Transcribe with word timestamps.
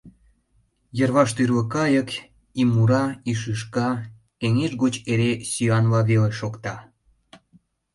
Йырваш 0.97 1.29
тӱрлӧ 1.35 1.63
кайык 1.73 2.09
и 2.61 2.63
мура, 2.71 3.05
и 3.31 3.33
шӱшка, 3.41 3.89
кеҥеж 4.39 4.71
гоч 4.81 4.93
эре 5.11 5.31
сӱанла 5.51 6.01
веле 6.09 6.31
шокта. 6.39 6.75